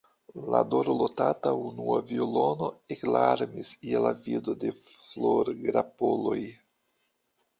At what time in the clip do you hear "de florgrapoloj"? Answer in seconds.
4.63-6.41